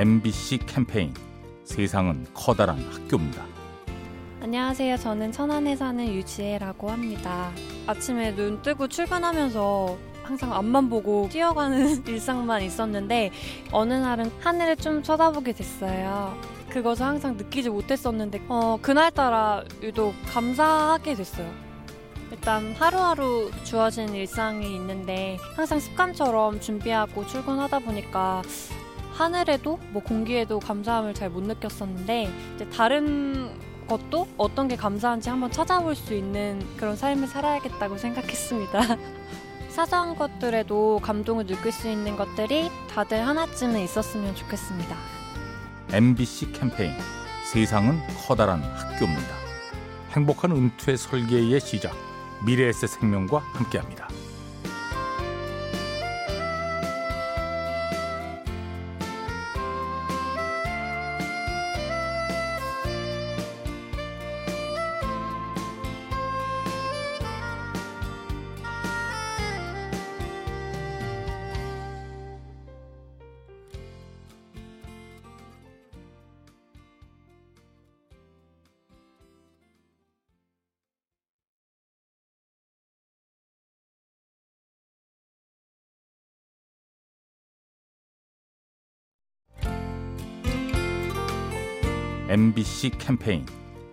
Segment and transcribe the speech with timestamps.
[0.00, 1.12] MBC 캠페인
[1.62, 3.44] 세상은 커다란 학교입니다.
[4.40, 4.96] 안녕하세요.
[4.96, 7.52] 저는 천안에 사는 유지혜라고 합니다.
[7.86, 13.30] 아침에 눈 뜨고 출근하면서 항상 앞만 보고 뛰어가는 일상만 있었는데
[13.72, 16.34] 어느 날은 하늘을 좀 쳐다보게 됐어요.
[16.70, 21.52] 그것을 항상 느끼지 못했었는데 어, 그날따라 유독 감사하게 됐어요.
[22.32, 28.40] 일단 하루하루 주어진 일상이 있는데 항상 습관처럼 준비하고 출근하다 보니까
[29.20, 33.50] 하늘에도 뭐 공기에도 감사함을 잘 못 느꼈었는데 이제 다른
[33.86, 38.80] 것도 어떤 게 감사한지 한번 찾아볼 수 있는 그런 삶을 살아야겠다고 생각했습니다.
[39.68, 44.96] 사소한 것들에도 감동을 느낄 수 있는 것들이 다들 하나쯤은 있었으면 좋겠습니다.
[45.92, 46.92] MBC 캠페인
[47.52, 49.34] 세상은 커다란 학교입니다.
[50.12, 51.92] 행복한 은퇴 설계의 시작
[52.46, 54.08] 미래에셋 생명과 함께합니다.
[92.30, 93.44] MBC 캠페인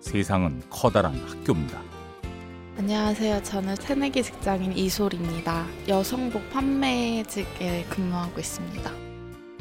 [0.00, 1.80] 세상은 커다란 학교입니다.
[2.76, 3.40] 안녕하세요.
[3.44, 5.64] 저는 새내기 직장인 이솔입니다.
[5.86, 8.90] 여성복 판매직에 근무하고 있습니다.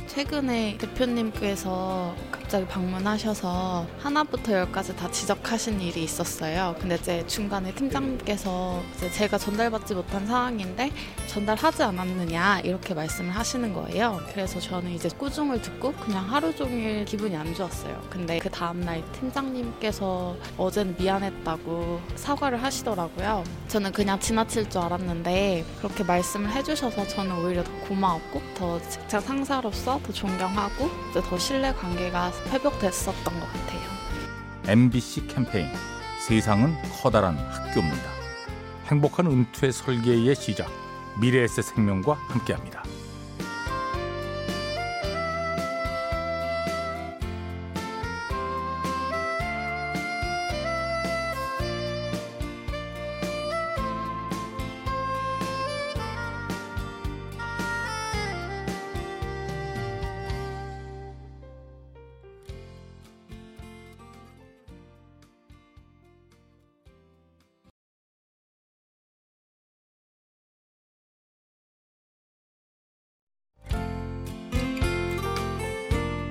[0.08, 6.76] 최근에 대표님께서 갑자기 방문하셔서 하나부터 열까지 다 지적하신 일이 있었어요.
[6.80, 10.92] 근데 이제 중간에 팀장님께서 이제 제가 전달받지 못한 사항인데
[11.28, 14.20] 전달하지 않았느냐 이렇게 말씀을 하시는 거예요.
[14.32, 18.00] 그래서 저는 이제 꾸중을 듣고 그냥 하루 종일 기분이 안 좋았어요.
[18.10, 23.44] 근데 그 다음날 팀장님께서 어제는 미안했다고 사과를 하시더라고요.
[23.68, 30.00] 저는 그냥 지나칠 줄 알았는데 그렇게 말씀을 해주셔서 저는 오히려 더 고마웠고 더 직장 상사로서
[30.04, 33.82] 더 존경하고 이제 더 신뢰 관계가 회복됐었던 것 같아요.
[34.68, 35.68] MBC 캠페인
[36.28, 38.12] 세상은 커다란 학교입니다.
[38.88, 40.70] 행복한 은퇴 설계의 시작
[41.20, 42.84] 미래에셋 생명과 함께합니다.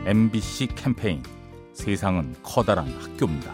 [0.05, 1.23] MBC 캠페인
[1.75, 3.53] 세상은 커다란 학교입니다.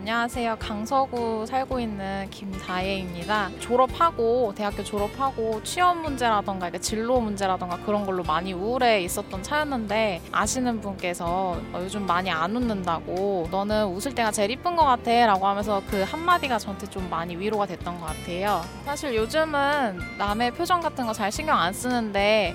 [0.00, 0.56] 안녕하세요.
[0.60, 3.50] 강서구 살고 있는 김다혜입니다.
[3.58, 11.60] 졸업하고 대학교 졸업하고 취업 문제라던가 진로 문제라던가 그런 걸로 많이 우울해 있었던 차였는데 아시는 분께서
[11.72, 16.02] 어, 요즘 많이 안 웃는다고 너는 웃을 때가 제일 이쁜 것 같아 라고 하면서 그
[16.02, 18.62] 한마디가 저한테 좀 많이 위로가 됐던 것 같아요.
[18.84, 22.54] 사실 요즘은 남의 표정 같은 거 잘 신경 안 쓰는데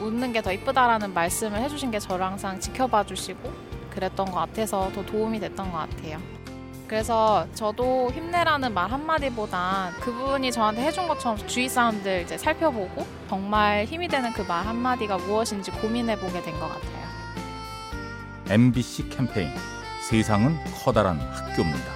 [0.00, 3.52] 웃는 게 더 이쁘다라는 말씀을 해주신 게 저를 항상 지켜봐 주시고
[3.90, 6.18] 그랬던 것 같아서 더 도움이 됐던 것 같아요.
[6.88, 14.08] 그래서 저도 힘내라는 말 한마디보단 그분이 저한테 해준 것처럼 주위 사람들 이제 살펴보고 정말 힘이
[14.08, 17.00] 되는 그 말 한마디가 무엇인지 고민해보게 된 것 같아요.
[18.48, 19.50] MBC 캠페인
[20.08, 21.92] 세상은 커다란 학교입니다.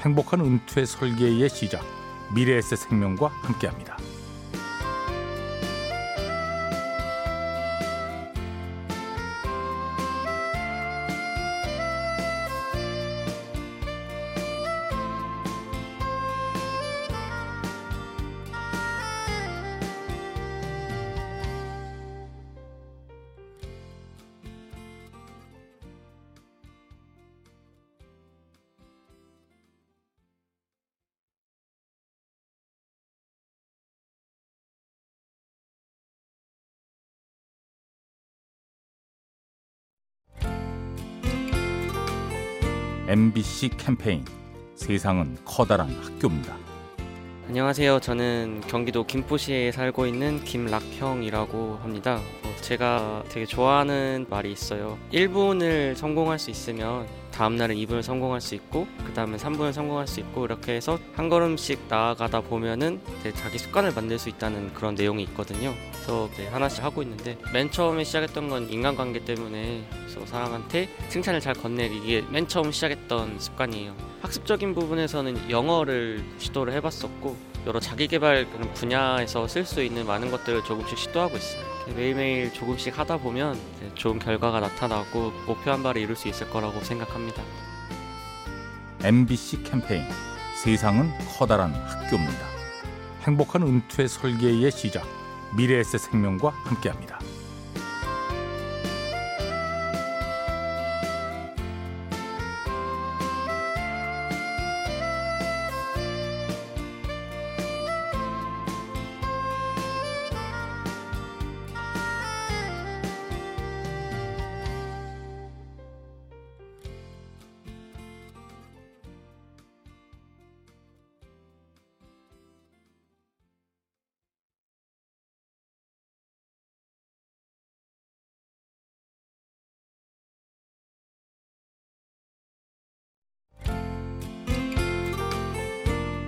[0.00, 1.82] 행복한 은퇴 설계의 시작
[2.34, 3.91] 미래에셋 생명과 함께합니다.
[43.12, 44.24] MBC 캠페인
[44.74, 46.56] 세상은 커다란 학교입니다.
[47.46, 48.00] 안녕하세요.
[48.00, 52.14] 저는 경기도 김포시에 살고 있는 김락형이라고 합니다.
[52.14, 54.96] 어, 제가 되게 좋아하는 말이 있어요.
[55.12, 60.20] 1분을 성공할 수 있으면 다음 날은 2분을 성공할 수 있고 그 다음에 3분을 성공할 수
[60.20, 62.98] 있고 이렇게 해서 한 걸음씩 나아가다 보면은
[63.34, 65.74] 자기 습관을 만들 수 있다는 그런 내용이 있거든요.
[65.92, 71.96] 그래서 하나씩 하고 있는데 맨 처음에 시작했던 건 인간관계 때문에 그래서 사람한테 칭찬을 잘 건네기
[71.96, 73.96] 이게 맨 처음 시작했던 습관이에요.
[74.20, 77.36] 학습적인 부분에서는 영어를 시도를 해봤었고
[77.66, 81.62] 여러 자기개발 그런 분야에서 쓸 수 있는 많은 것들을 조금씩 시도하고 있어요.
[81.96, 83.58] 매일매일 조금씩 하다 보면
[83.94, 87.42] 좋은 결과가 나타나고 목표한 바를 이룰 수 있을 거라고 생각합니다.
[89.02, 90.04] MBC 캠페인
[90.62, 92.46] 세상은 커다란 학교입니다.
[93.22, 95.06] 행복한 은퇴 설계의 시작
[95.56, 97.18] 미래에셋 생명과 함께합니다.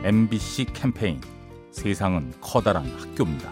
[0.05, 1.19] MBC 캠페인
[1.71, 3.51] 세상은 커다란 학교입니다.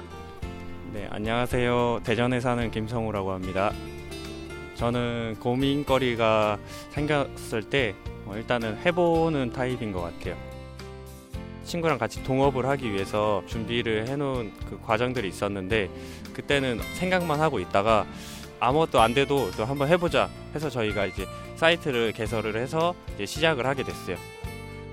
[0.92, 2.00] 네, 안녕하세요.
[2.04, 3.72] 대전에 사는 김성우라고 합니다.
[4.74, 6.58] 저는 고민거리가
[6.90, 7.94] 생겼을 때
[8.26, 10.36] 어, 일단은 해보는 타입인 것 같아요.
[11.64, 15.88] 친구랑 같이 동업을 하기 위해서 준비를 해놓은 그 과정들이 있었는데
[16.34, 18.04] 그때는 생각만 하고 있다가
[18.60, 21.24] 아무것도 안 돼도 또 한번 해보자 해서 저희가 이제
[21.56, 24.18] 사이트를 개설을 해서 이제 시작을 하게 됐어요.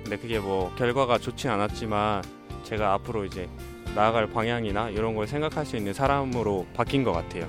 [0.10, 2.24] 근데 그게 뭐 결과가 좋진 않았지만
[2.64, 3.48] 제가 앞으로 이제
[3.94, 7.48] 나아갈 방향이나 이런 걸 생각할 수 있는 사람으로 바뀐 것 같아요.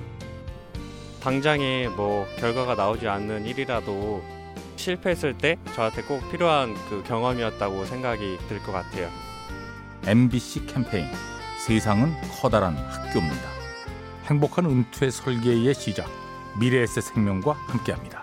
[1.23, 4.21] 당장에 뭐 결과가 나오지 않는 일이라도
[4.75, 9.09] 실패했을 때 저한테 꼭 필요한 그 경험이었다고 생각이 들 것 같아요.
[10.05, 11.07] MBC 캠페인
[11.65, 13.49] 세상은 커다란 학교입니다.
[14.25, 16.07] 행복한 은퇴 설계의 시작
[16.59, 18.21] 미래에셋 생명과 함께합니다.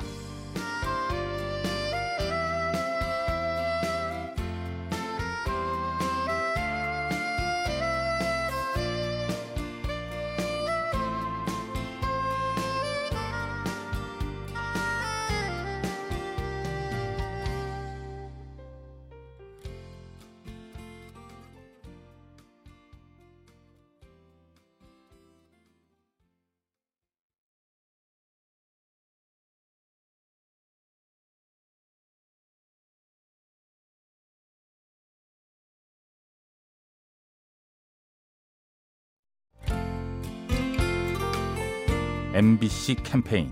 [42.39, 43.51] MBC 캠페인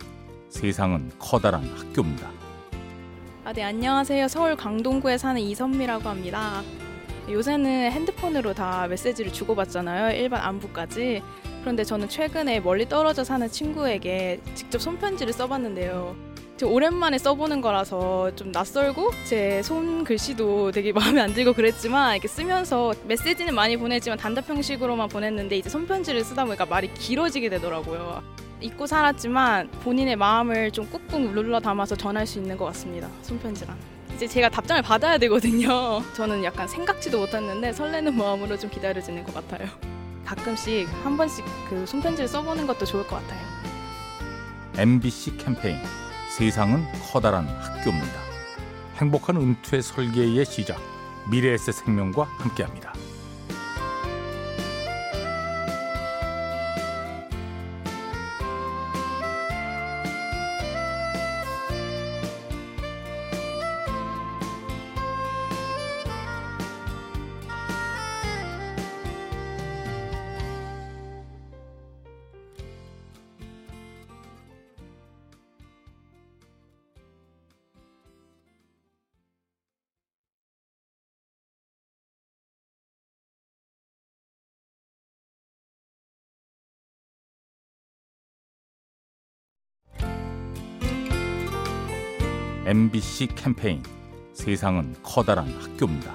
[0.49, 2.31] 세상은 커다란 학교입니다.
[3.45, 4.29] 아, 네, 안녕하세요.
[4.29, 6.63] 서울 강동구에 사는 이선미라고 합니다.
[7.29, 10.17] 요새는 핸드폰으로 다 메시지를 주고받잖아요.
[10.17, 11.21] 일반 안부까지.
[11.63, 16.15] 그런데 저는 최근에 멀리 떨어져 사는 친구에게 직접 손편지를 써봤는데요.
[16.63, 23.53] 오랜만에 써보는 거라서 좀 낯설고 제 손글씨도 되게 마음에 안 들고 그랬지만 이렇게 쓰면서 메시지는
[23.53, 28.46] 많이 보내지만 단답 형식으로만 보냈는데 이제 손편지를 쓰다 보니까 말이 길어지게 되더라고요.
[28.61, 33.09] 잊고 살았지만 본인의 마음을 좀 꾹꾹 눌러 담아서 전할 수 있는 것 같습니다.
[33.23, 33.77] 손편지랑.
[34.15, 36.03] 이제 제가 답장을 받아야 되거든요.
[36.17, 39.69] 저는 약간 생각지도 못했는데 설레는 마음으로 좀 기다려지는 것 같아요.
[40.25, 43.41] 가끔씩 한 번씩 그 손편지를 써보는 것도 좋을 것 같아요.
[44.79, 45.79] MBC 캠페인
[46.37, 48.21] 세상은 커다란 학교입니다.
[48.97, 50.79] 행복한 은퇴 설계의 시작
[51.31, 52.96] 미래에셋 생명과 함께합니다.
[92.67, 93.81] MBC 캠페인
[94.33, 96.13] 세상은 커다란 학교입니다.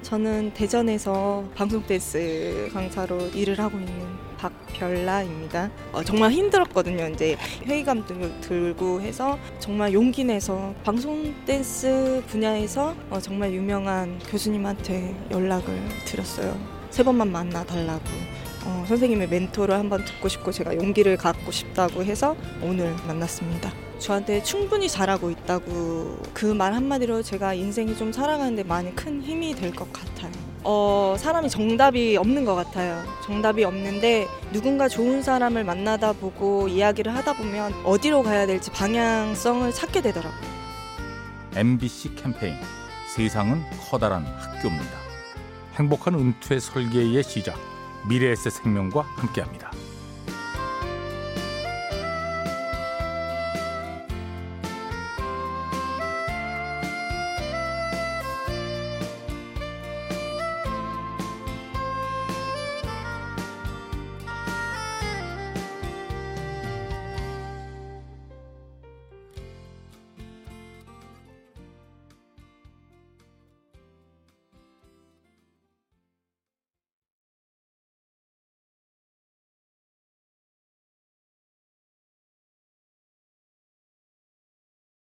[0.00, 3.92] 저는 대전에서 방송 댄스 강사로 일을 하고 있는
[4.38, 5.70] 박별라입니다.
[5.92, 7.08] 어, 정말 힘들었거든요.
[7.08, 7.36] 이제
[7.66, 16.58] 회의감도 들고 해서 정말 용기 내서 방송 댄스 분야에서 어, 정말 유명한 교수님한테 연락을 드렸어요.
[16.88, 18.04] 세 번만 만나 달라고.
[18.64, 23.89] 어, 선생님의 멘토를 한번 듣고 싶고 제가 용기를 갖고 싶다고 해서 오늘 만났습니다.
[24.00, 29.70] 저한테 충분히 잘하고 있다고 그 말 한마디로 제가 인생이 좀 살아가는데 많이 큰 힘이 될
[29.74, 30.30] 것 같아요.
[30.62, 33.02] 어, 사람이 정답이 없는 것 같아요.
[33.24, 40.02] 정답이 없는데 누군가 좋은 사람을 만나다 보고 이야기를 하다 보면 어디로 가야 될지 방향성을 찾게
[40.02, 40.50] 되더라고요.
[41.56, 42.56] MBC 캠페인
[43.14, 44.98] 세상은 커다란 학교입니다.
[45.74, 47.58] 행복한 은퇴 설계의 시작
[48.08, 49.69] 미래에셋 생명과 함께합니다.